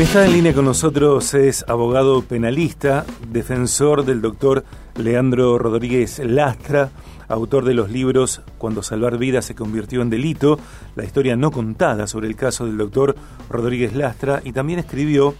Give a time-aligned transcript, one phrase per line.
[0.00, 4.64] Está en línea con nosotros es abogado penalista, defensor del doctor
[4.96, 6.90] Leandro Rodríguez Lastra,
[7.28, 10.58] autor de los libros Cuando salvar vidas se convirtió en delito,
[10.96, 13.14] la historia no contada sobre el caso del doctor
[13.50, 15.34] Rodríguez Lastra, y también escribió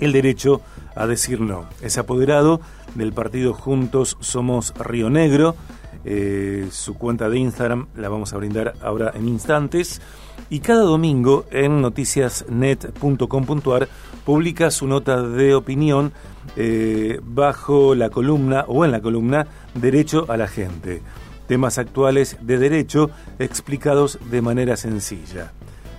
[0.00, 0.62] El derecho
[0.96, 1.64] a decir no.
[1.80, 2.60] Es apoderado
[2.96, 5.54] del partido Juntos Somos Río Negro.
[6.08, 10.00] Eh, su cuenta de Instagram la vamos a brindar ahora en instantes
[10.48, 13.88] y cada domingo en noticiasnet.com.ar
[14.24, 16.12] publica su nota de opinión
[16.54, 21.02] eh, bajo la columna o en la columna Derecho a la Gente.
[21.48, 23.10] Temas actuales de derecho
[23.40, 25.54] explicados de manera sencilla.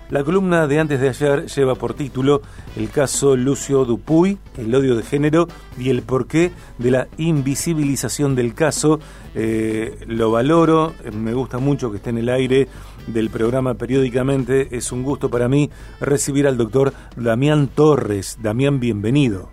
[0.10, 2.42] La columna de antes de ayer lleva por título
[2.78, 5.48] el caso Lucio Dupuy, el odio de género
[5.78, 9.00] y el porqué de la invisibilización del caso.
[9.36, 12.70] Eh, lo valoro, me gusta mucho que esté en el aire
[13.08, 14.70] del programa periódicamente.
[14.78, 18.40] Es un gusto para mí recibir al doctor Damián Torres.
[18.42, 19.50] Damián, bienvenido.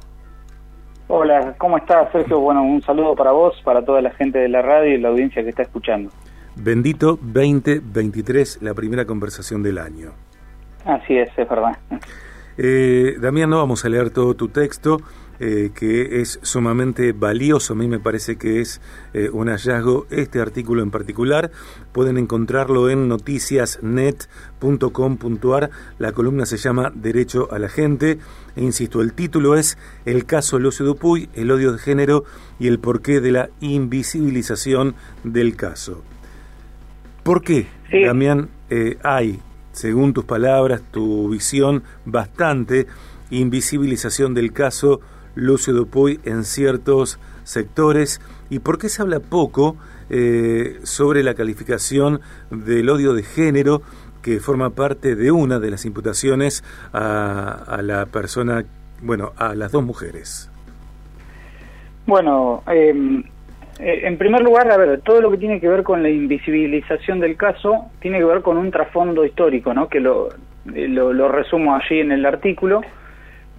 [1.08, 2.38] Hola, ¿cómo estás, Sergio?
[2.38, 5.42] Bueno, un saludo para vos, para toda la gente de la radio y la audiencia
[5.42, 6.10] que está escuchando.
[6.54, 10.12] Bendito 2023, la primera conversación del año.
[10.84, 11.76] Así es, es verdad.
[12.56, 14.98] Eh, Damián, no vamos a leer todo tu texto,
[15.40, 17.72] eh, que es sumamente valioso.
[17.72, 18.80] A mí me parece que es
[19.12, 21.50] eh, un hallazgo este artículo en particular.
[21.92, 25.70] Pueden encontrarlo en noticiasnet.com.ar.
[25.98, 28.20] La columna se llama Derecho a la Gente.
[28.54, 32.22] E insisto, el título es El caso Lucio Dupuy, el odio de género
[32.60, 36.04] y el porqué de la invisibilización del caso.
[37.24, 38.50] ¿Por qué, Damián,
[39.02, 39.40] hay
[39.74, 42.86] según tus palabras, tu visión, bastante
[43.30, 45.00] invisibilización del caso
[45.34, 49.76] Lucio Dupuy en ciertos sectores y por qué se habla poco
[50.10, 53.82] eh, sobre la calificación del odio de género
[54.22, 58.64] que forma parte de una de las imputaciones a, la persona,
[59.02, 60.50] bueno, a las dos mujeres.
[62.06, 63.24] Bueno, eh,
[63.80, 67.18] eh, en primer lugar, a ver, todo lo que tiene que ver con la invisibilización
[67.20, 69.88] del caso tiene que ver con un trasfondo histórico, ¿no?
[69.88, 70.28] Que lo,
[70.74, 72.82] eh, lo, resumo allí en el artículo,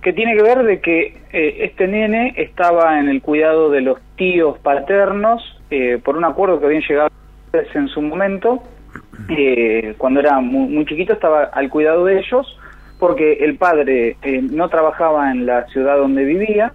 [0.02, 4.00] que tiene que ver de que eh, este nene estaba en el cuidado de los
[4.16, 5.52] tíos paternos
[6.06, 7.10] por un acuerdo que habían llegado
[7.52, 8.64] en su momento,
[9.98, 12.58] cuando era muy, muy, chiquito estaba al cuidado de ellos,
[12.98, 14.16] porque el padre
[14.52, 16.72] no trabajaba en la ciudad donde vivía,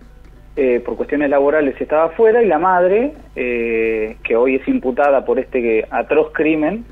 [0.56, 5.38] eh, por cuestiones laborales estaba afuera y la madre, eh, que hoy es imputada por
[5.38, 6.84] este atroz crimen,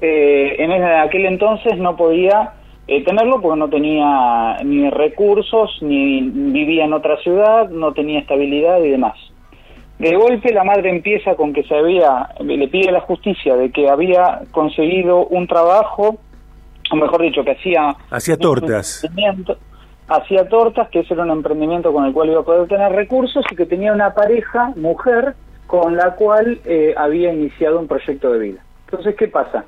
[0.00, 2.52] eh, en aquel entonces no podía
[2.86, 8.90] tenerlo porque no tenía ni recursos, ni vivía en otra ciudad, no tenía estabilidad y
[8.90, 9.16] demás.
[9.98, 13.70] De golpe la madre empieza con que se había, le pide a la justicia de
[13.70, 16.18] que había conseguido un trabajo,
[16.92, 17.96] o mejor dicho, que hacía...
[18.10, 19.08] Hacía tortas
[20.08, 23.44] hacía tortas, que ese era un emprendimiento con el cual iba a poder tener recursos
[23.50, 25.34] y que tenía una pareja, mujer,
[25.66, 28.60] con la cual eh, había iniciado un proyecto de vida.
[28.86, 29.64] Entonces, ¿qué pasa?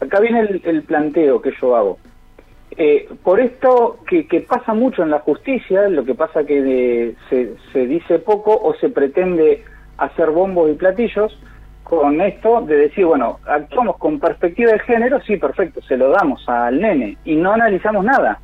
[0.00, 1.98] Acá viene el, planteo que yo hago.
[2.76, 7.86] Eh, por esto que, pasa mucho en la justicia, lo que pasa que se, se
[7.86, 9.62] dice poco o se pretende
[9.98, 11.38] hacer bombos y platillos,
[11.84, 16.42] con esto de decir, bueno, actuamos con perspectiva de género, sí, perfecto, se lo damos
[16.48, 18.40] al nene y no analizamos nada.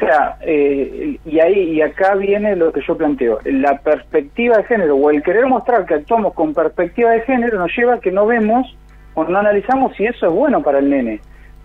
[0.00, 3.38] O sea, eh, y ahí y acá viene lo que yo planteo.
[3.44, 7.76] La perspectiva de género o el querer mostrar que actuamos con perspectiva de género nos
[7.76, 8.74] lleva a que no vemos
[9.14, 11.20] o no analizamos si eso es bueno para el nene.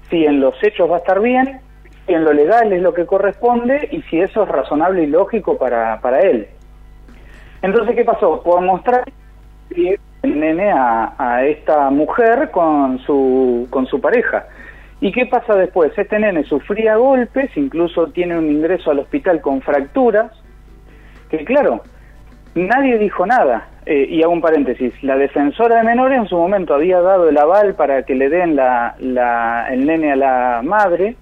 [0.09, 1.62] Si en los hechos va a estar bien,
[2.06, 5.57] si en lo legal es lo que corresponde y si eso es razonable y lógico
[5.57, 6.47] para, para él.
[7.62, 8.44] Entonces, ¿qué pasó?
[8.44, 9.06] Por mostrar
[9.69, 14.45] el nene a, a esta mujer con su, con su pareja.
[15.01, 15.91] ¿Y qué pasa después?
[15.97, 20.31] Este nene sufría golpes, incluso tiene un ingreso al hospital con fracturas,
[21.29, 21.83] que claro,
[22.56, 23.69] nadie dijo nada.
[23.85, 27.38] Eh, y hago un paréntesis, la defensora de menores en su momento había dado el
[27.38, 31.16] aval para que le den la, el nene a la madre,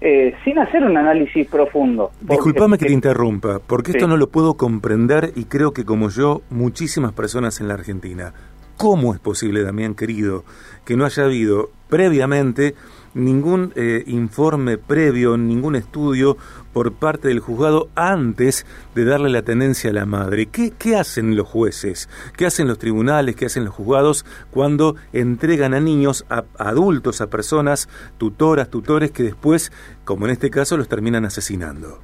[0.00, 2.10] eh, sin hacer un análisis profundo.
[2.20, 6.42] Disculpame que te interrumpa, porque esto no lo puedo comprender y creo que como yo,
[6.50, 8.32] muchísimas personas en la Argentina.
[8.76, 10.42] ¿Cómo es posible, Damián querido,
[10.84, 12.74] que no haya habido previamente
[13.14, 16.36] ningún eh, informe previo, ningún estudio
[16.72, 20.46] por parte del juzgado antes de darle la tenencia a la madre.
[20.46, 22.08] ¿Qué, ¿Qué, hacen los jueces?
[22.36, 23.36] ¿Qué hacen los tribunales?
[23.36, 29.24] ¿Qué hacen los juzgados cuando entregan a niños, a, adultos, a personas, tutoras, tutores, que
[29.24, 29.72] después,
[30.04, 31.98] como en este caso, los terminan asesinando?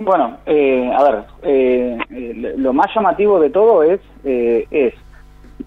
[0.00, 4.94] Bueno, eh, a ver, eh, lo más llamativo de todo es, es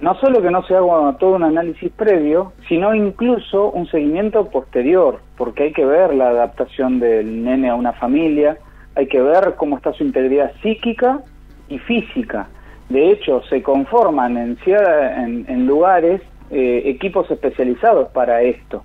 [0.01, 5.19] no solo que no se haga todo un análisis previo, sino incluso un seguimiento posterior,
[5.38, 8.57] porque hay que ver la adaptación del nene a una familia,
[8.95, 11.19] hay que ver cómo está su integridad psíquica
[11.69, 12.48] y física.
[12.89, 14.57] De hecho, se conforman en,
[15.48, 18.83] en, lugares eh, equipos especializados para esto.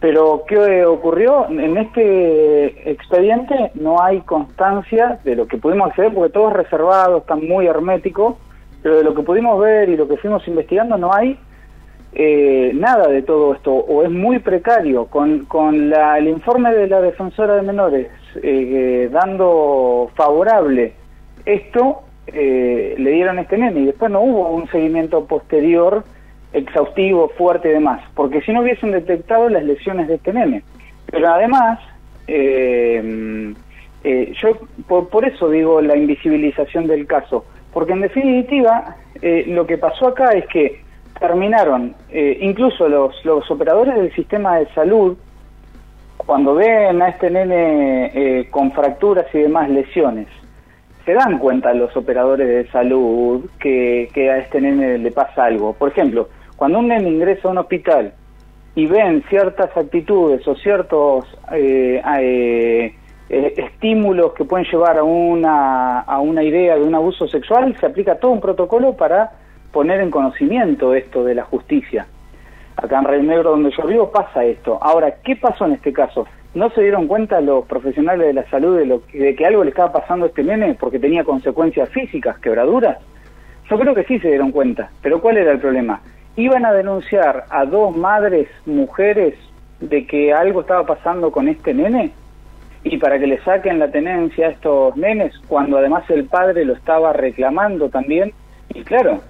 [0.00, 1.48] Pero, ¿qué ocurrió?
[1.48, 7.18] En este expediente no hay constancia de lo que pudimos acceder, porque todo es reservado,
[7.18, 8.38] está muy hermético,
[8.86, 11.36] pero de lo que pudimos ver y lo que fuimos investigando no hay
[12.14, 15.06] eh, nada de todo esto, o es muy precario.
[15.06, 18.06] Con, con la, el informe de la defensora de menores
[18.40, 20.92] eh, dando favorable
[21.44, 26.04] esto, eh, le dieron este nene y después no hubo un seguimiento posterior
[26.52, 30.62] exhaustivo, fuerte y demás, porque si no hubiesen detectado las lesiones de este nene.
[31.10, 31.80] Pero además,
[34.40, 37.44] yo por, por eso digo la invisibilización del caso,
[37.76, 40.80] porque en definitiva eh, lo que pasó acá es que
[41.20, 45.18] terminaron, eh, incluso los, los operadores del sistema de salud,
[46.16, 50.26] cuando ven a este nene eh, con fracturas y demás lesiones,
[51.04, 55.74] se dan cuenta los operadores de salud que, que a este nene le pasa algo.
[55.74, 58.14] Por ejemplo, cuando un nene ingresa a un hospital
[58.74, 62.00] y ven ciertas actitudes o ciertos eh,
[63.28, 68.18] estímulos que pueden llevar a una, a una idea de un abuso sexual, se aplica
[68.18, 69.32] todo un protocolo para
[69.72, 72.06] poner en conocimiento esto de la justicia.
[72.76, 74.78] Acá en Rey Negro, donde yo vivo, pasa esto.
[74.80, 76.26] Ahora, ¿qué pasó en este caso?
[76.54, 79.70] ¿No se dieron cuenta los profesionales de la salud de, lo, de que algo le
[79.70, 82.98] estaba pasando a este nene porque tenía consecuencias físicas, quebraduras?
[83.68, 86.00] Yo creo que sí se dieron cuenta, pero ¿cuál era el problema?
[86.36, 89.34] Iban a denunciar a dos madres, mujeres,
[89.80, 92.12] de que algo estaba pasando con este nene
[92.88, 96.74] y para que le saquen la tenencia a estos nenes, cuando además el padre lo
[96.74, 98.32] estaba reclamando también.
[98.72, 99.22] Y claro,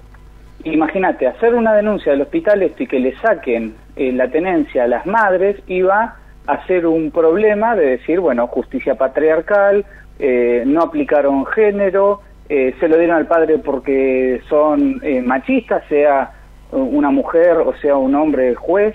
[0.64, 4.88] imagínate, hacer una denuncia del hospital esto y que le saquen eh, la tenencia a
[4.88, 6.16] las madres iba
[6.46, 9.86] a ser un problema de decir, bueno, justicia patriarcal,
[10.18, 12.20] eh, no aplicaron género,
[12.50, 16.30] eh, se lo dieron al padre porque son machistas, sea
[16.72, 18.94] una mujer o sea un hombre juez.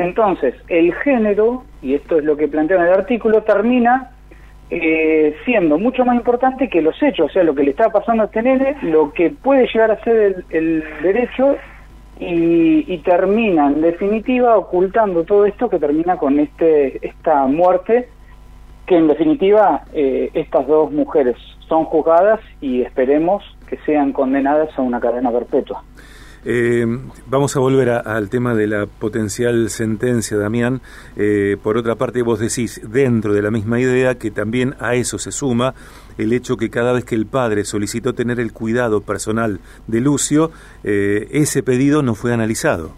[0.00, 4.10] Entonces, el género, y esto es lo que plantea en el artículo, termina
[4.70, 8.22] eh, siendo mucho más importante que los hechos, o sea, lo que le está pasando
[8.22, 11.56] a este nene, lo que puede llegar a ser el, derecho
[12.18, 18.08] y, termina, en definitiva, ocultando todo esto que termina con este esta muerte,
[18.86, 21.36] que en definitiva eh, estas dos mujeres
[21.68, 25.82] son juzgadas y esperemos que sean condenadas a una cadena perpetua.
[26.44, 26.86] Eh,
[27.26, 30.80] vamos a volver al tema de la potencial sentencia, Damián.
[31.16, 35.18] Eh, por otra parte, vos decís, dentro de la misma idea, que también a eso
[35.18, 35.74] se suma
[36.16, 40.50] el hecho que cada vez que el padre solicitó tener el cuidado personal de Lucio,
[40.82, 42.92] eh, ese pedido no fue analizado.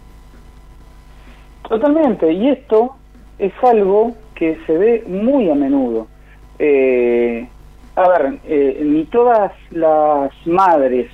[1.67, 2.95] Totalmente, y esto
[3.39, 6.07] es algo que se ve muy a menudo.
[7.95, 8.39] a ver,
[8.83, 11.09] ni todas las madres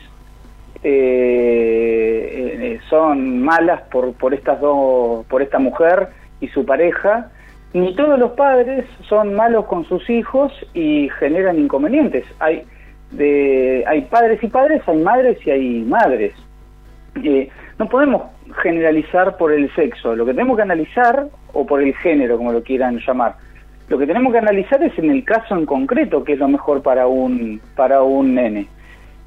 [0.83, 6.09] eh, eh, son malas por, por estas dos, por esta mujer
[6.39, 7.31] y su pareja,
[7.73, 12.25] ni todos los padres son malos con sus hijos y generan inconvenientes.
[12.39, 12.63] Hay,
[13.11, 16.33] de, hay padres y padres, hay madres y hay madres.
[17.23, 18.23] Eh, no podemos
[18.61, 22.63] generalizar por el sexo, lo que tenemos que analizar, o por el género, como lo
[22.63, 23.35] quieran llamar,
[23.87, 26.81] lo que tenemos que analizar es en el caso en concreto qué es lo mejor
[26.81, 28.67] para un, para un nene.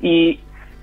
[0.00, 0.40] Y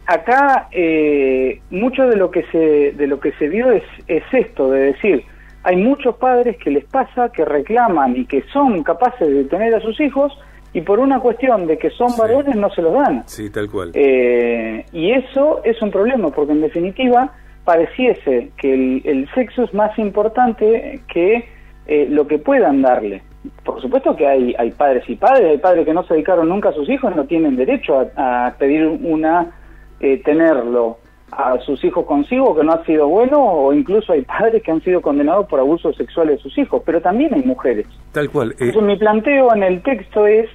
[0.09, 4.71] acá eh, mucho de lo que se de lo que se vio es, es esto
[4.71, 5.23] de decir
[5.63, 9.81] hay muchos padres que les pasa que reclaman y que son capaces de tener a
[9.81, 10.35] sus hijos
[10.73, 13.23] y por una cuestión de que son varones no se los dan.
[13.27, 13.91] Sí tal cual.
[13.93, 17.33] Eh, y eso es un problema porque en definitiva
[17.65, 21.45] pareciese que el, sexo es más importante que
[21.87, 23.21] eh, lo que puedan darle.
[23.63, 26.69] Por supuesto que hay, hay padres y padres, hay padres que no se dedicaron nunca
[26.69, 29.58] a sus hijos, no tienen derecho a pedir una
[29.99, 30.97] eh, tenerlo
[31.31, 34.81] a sus hijos consigo que no ha sido bueno o incluso hay padres que han
[34.81, 37.85] sido condenados por abusos sexuales de sus hijos, pero también hay mujeres.
[38.11, 38.55] Tal cual.
[38.59, 38.73] Eh.
[38.81, 40.49] mi planteo en el texto es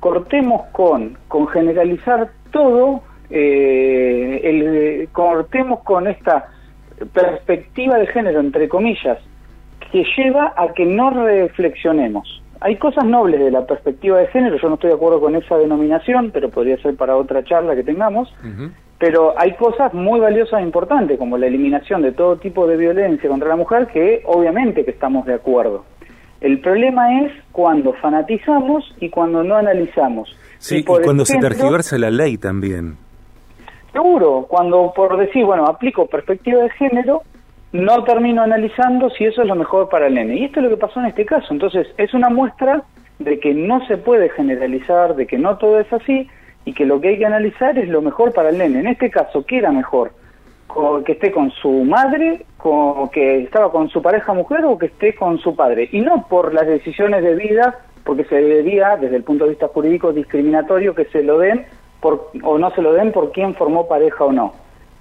[0.00, 6.48] cortemos con, con generalizar todo, eh, el, cortemos con esta
[7.12, 9.18] perspectiva de género, entre comillas,
[9.92, 12.42] que lleva a que no reflexionemos.
[12.60, 15.56] Hay cosas nobles de la perspectiva de género, yo no estoy de acuerdo con esa
[15.56, 18.34] denominación, pero podría ser para otra charla que tengamos,
[18.98, 23.28] pero hay cosas muy valiosas e importantes, como la eliminación de todo tipo de violencia
[23.28, 25.84] contra la mujer, que obviamente que estamos de acuerdo.
[26.40, 30.36] El problema es cuando fanatizamos y cuando no analizamos.
[30.58, 32.96] Sí, y, cuando se tergiversa la ley también.
[33.92, 37.22] Seguro, cuando por decir, bueno, aplico perspectiva de género,
[37.72, 40.36] no termino analizando si eso es lo mejor para el nene.
[40.36, 41.46] Y esto es lo que pasó en este caso.
[41.50, 42.82] Entonces, es una muestra
[43.18, 46.28] de que no se puede generalizar, de que no todo es así
[46.68, 48.80] y que lo que hay que analizar es lo mejor para el nene.
[48.80, 50.12] En este caso, ¿qué era mejor?
[51.06, 55.14] ¿Que esté con su madre, con, que estaba con su pareja mujer o que esté
[55.14, 55.88] con su padre?
[55.92, 59.68] Y no por las decisiones de vida, porque se debería, desde el punto de vista
[59.68, 61.64] jurídico, discriminatorio que se lo den
[62.02, 64.52] por, o no se lo den por quién formó pareja o no.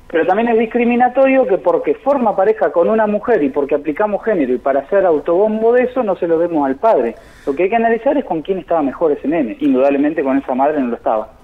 [0.10, 4.54] Pero también es discriminatorio que porque forma pareja con una mujer y porque aplicamos género
[4.54, 7.16] y para hacer autobombo de eso no se lo demos al padre.
[7.46, 9.58] Lo que hay que analizar es con quién estaba mejor ese nene.
[9.60, 11.37] Indudablemente con esa madre no lo estaba.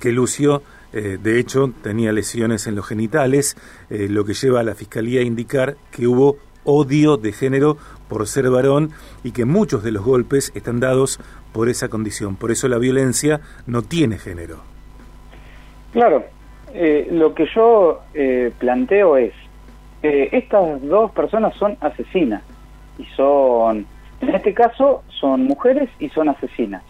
[0.00, 0.62] que Lucio,
[0.92, 3.56] eh, de hecho, tenía lesiones en los genitales,
[3.90, 7.76] eh, lo que lleva a la Fiscalía a indicar que hubo odio de género
[8.08, 8.90] por ser varón
[9.22, 11.20] y que muchos de los golpes están dados
[11.52, 12.36] por esa condición.
[12.36, 14.60] Por eso la violencia no tiene género.
[15.92, 16.24] Claro,
[16.74, 18.00] eh, lo que yo
[18.58, 19.32] planteo es,
[20.02, 22.42] eh, estas dos personas son asesinas
[22.98, 23.86] y son,
[24.20, 26.82] en este caso, son mujeres y son asesinas.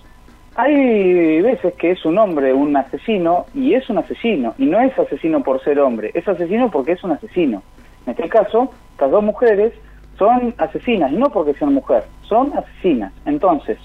[0.57, 4.99] Hay veces que es un hombre un asesino y es un asesino y no es
[4.99, 7.62] asesino por ser hombre, es asesino porque es un asesino.
[8.07, 9.73] En este caso, estas dos mujeres
[10.19, 13.12] son asesinas y no porque sean mujer, son asesinas.
[13.25, 13.79] Entonces,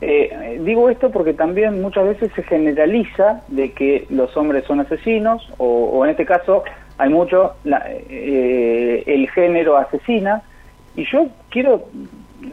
[0.00, 5.48] eh, digo esto porque también muchas veces se generaliza de que los hombres son asesinos
[5.58, 6.64] o, o en este caso
[7.00, 10.42] hay mucho eh, el género asesina,
[10.94, 11.88] y yo quiero,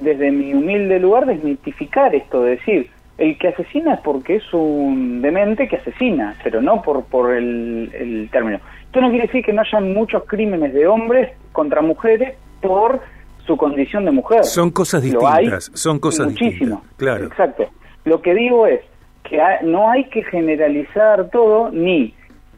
[0.01, 5.21] desde mi humilde lugar, desmitificar esto, de decir, el que asesina es porque es un
[5.21, 8.61] demente que asesina, pero no por, por el, término.
[8.85, 13.01] Esto no quiere decir que no haya muchos crímenes de hombres contra mujeres por
[13.45, 14.45] su condición de mujer.
[14.45, 17.25] Son cosas distintas, son cosas muchísimo, Claro.
[17.25, 17.65] Exacto.
[18.05, 18.79] Lo que digo es
[19.23, 22.13] que no hay que generalizar todo ni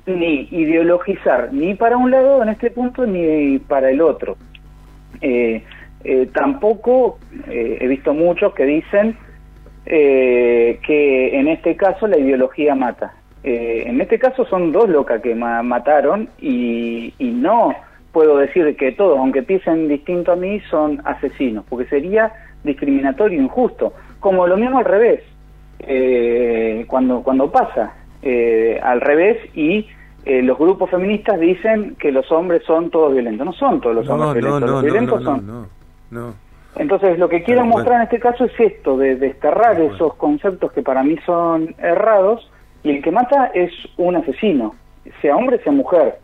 [0.05, 4.37] ni ideologizar ni para un lado en este punto ni para el otro.
[5.21, 5.63] Eh,
[6.03, 9.17] eh, tampoco eh, he visto muchos que dicen
[9.85, 13.15] que en este caso la ideología mata.
[13.41, 17.73] en este caso son dos locas que mataron y, y, no
[18.11, 22.31] puedo decir que todos, aunque piensen distinto a mí, son asesinos, porque sería
[22.63, 23.93] discriminatorio e injusto.
[24.19, 25.23] Como lo mismo al revés,
[26.87, 29.87] cuando, cuando pasa al revés y
[30.25, 33.45] eh, los grupos feministas dicen que los hombres son todos violentos.
[33.45, 35.67] No son todos los hombres violentos, los violentos son...
[36.75, 40.83] Entonces, lo que quiero mostrar en este caso es esto, de desterrar esos conceptos que
[40.83, 42.49] para mí son errados,
[42.83, 44.75] y el que mata es un asesino,
[45.21, 46.19] sea hombre, sea mujer.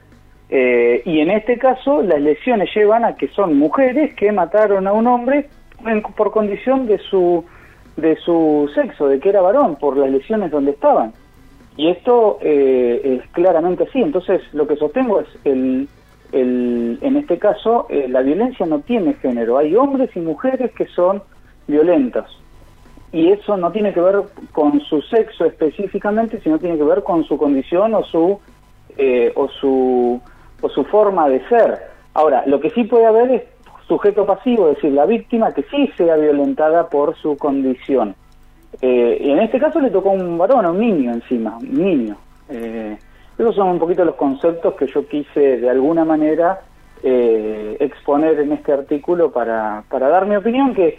[0.50, 4.94] Eh, y en este caso, las lesiones llevan a que son mujeres que mataron a
[4.94, 5.50] un hombre
[6.16, 7.44] por condición de su,
[7.98, 11.12] de su sexo, de que era varón, por las lesiones donde estaban.
[11.78, 14.02] Y esto eh, es claramente así.
[14.02, 15.88] Entonces, lo que sostengo es, el,
[16.32, 19.58] el, en este caso, eh, la violencia no tiene género.
[19.58, 21.22] Hay hombres y mujeres que son
[21.68, 22.26] violentos.
[23.12, 27.24] Y eso no tiene que ver con su sexo específicamente, sino tiene que ver con
[27.24, 28.40] su condición o su,
[28.98, 30.22] eh, o su,
[30.62, 31.80] o su forma de ser.
[32.14, 33.44] Ahora, lo que sí puede haber es
[33.88, 38.16] sujeto pasivo, es decir, la víctima que sí sea violentada por su condición.
[38.82, 42.18] Eh, y en este caso le tocó un varón, a un niño encima, un niño.
[42.50, 42.98] Eh,
[43.38, 46.62] esos son un poquito los conceptos que yo quise de alguna manera
[47.04, 50.98] eh, exponer en este artículo para, para dar mi opinión que,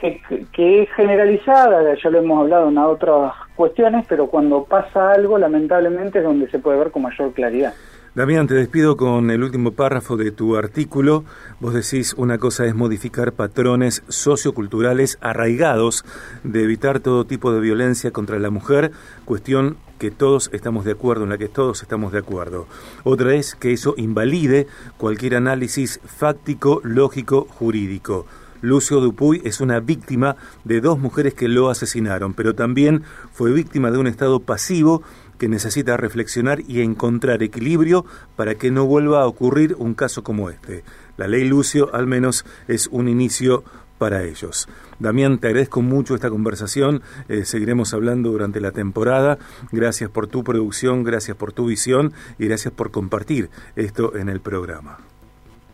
[0.00, 0.20] que,
[0.52, 6.18] que, es generalizada, ya lo hemos hablado en otras cuestiones, pero cuando pasa algo lamentablemente
[6.18, 7.72] es donde se puede ver con mayor claridad.
[8.16, 11.26] Damián, te despido con el último párrafo de tu artículo.
[11.60, 16.02] Vos decís, una cosa es modificar patrones socioculturales arraigados
[16.42, 18.90] de evitar todo tipo de violencia contra la mujer,
[19.26, 22.66] cuestión que todos estamos de acuerdo, en la que todos estamos de acuerdo.
[23.04, 28.24] Otra es que eso invalide cualquier análisis fáctico, lógico, jurídico.
[28.66, 33.92] Lucio Dupuy es una víctima de dos mujeres que lo asesinaron, pero también fue víctima
[33.92, 35.02] de un estado pasivo
[35.38, 38.04] que necesita reflexionar y encontrar equilibrio
[38.34, 40.82] para que no vuelva a ocurrir un caso como este.
[41.16, 43.62] La ley Lucio al menos es un inicio
[43.98, 44.68] para ellos.
[44.98, 49.38] Damián, te agradezco mucho esta conversación, eh, seguiremos hablando durante la temporada.
[49.70, 54.40] Gracias por tu producción, gracias por tu visión y gracias por compartir esto en el
[54.40, 54.98] programa.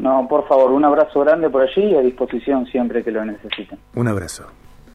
[0.03, 3.79] No, por favor, un abrazo grande por allí y a disposición siempre que lo necesiten.
[3.95, 4.45] Un abrazo.